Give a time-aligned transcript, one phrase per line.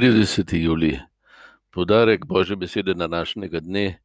[0.00, 0.54] 30.
[0.54, 1.00] juli,
[1.70, 3.98] podarek Božje besede na današnjega dne,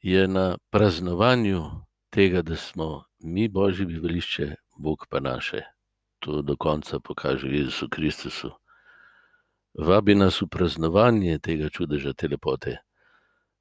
[0.00, 1.62] je na praznovanju
[2.10, 5.62] tega, da smo mi Božje bivališče, Bog pa naše.
[6.18, 8.50] To do konca pokaže Jezusu Kristusu.
[9.78, 12.76] Vabi nas v praznovanje tega čudeža, te lepote.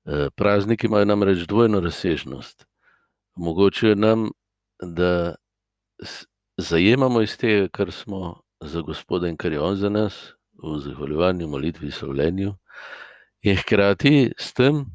[0.06, 2.68] Eh, prazniki imajo namreč dvojno razsežnost.
[3.36, 4.30] Omogočajo nam,
[4.82, 5.36] da
[6.58, 11.48] zajemamo iz tega, kar smo za Gospoda in kar je On za nas, v zahvaljevanju,
[11.48, 12.54] molitvi, slavljenju,
[13.42, 14.86] in hkrati s tem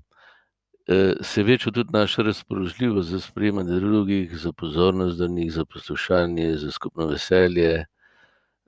[0.89, 6.57] eh, se veča tudi naša razpoložljivost za sprejemanje drugih, za pozornost do njih, za poslušanje,
[6.57, 7.85] za skupno veselje,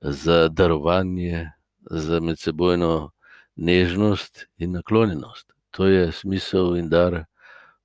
[0.01, 1.51] za darovanje,
[1.91, 3.11] za medsebojno
[3.56, 5.53] nežnost in naklonjenost.
[5.70, 7.25] To je smisel in dar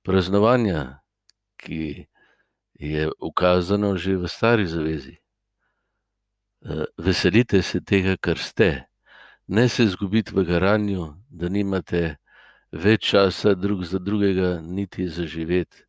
[0.02, 1.00] praznovanja,
[1.56, 2.06] ki
[2.74, 5.16] je ukazano že v Stari zavezi.
[6.64, 8.89] Eh, veselite se tega, kar ste
[9.50, 12.16] ne se izgubiti v garanju, da nimate
[12.70, 15.82] več časa drug za drugega, niti za živeti.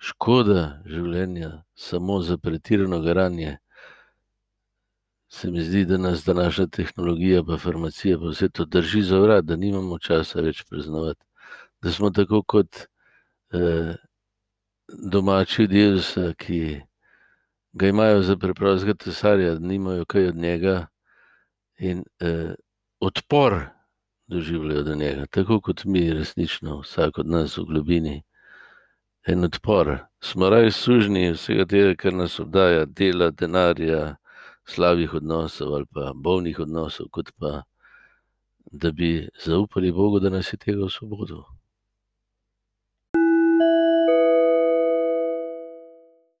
[0.00, 3.58] Škoda življenja, samo za pretirano garanje.
[5.28, 9.44] Se mi zdi, da nas današnja tehnologija, pa farmacija, pa vse to drži za vrat,
[9.44, 11.20] da nimamo časa več praznovati.
[11.82, 12.86] Da smo tako kot
[13.52, 13.98] eh,
[14.88, 16.80] domači delca, ki
[17.72, 20.78] ga imajo za preprostega cesarja, da nimajo kaj od njega.
[21.78, 22.54] In eh,
[23.00, 23.60] odpor
[24.26, 28.22] doživljajo do njega, tako kot mi, resnično, vsak od nas v globini.
[29.26, 29.98] En odpor.
[30.20, 34.16] Smo raje sužni vsega tega, kar nas obdaja, dela, denarja,
[34.68, 37.62] slabih odnosov ali pa bolnih odnosov, kot pa
[38.72, 41.44] da bi zaupali Bogu, da nas je tega v svobodo.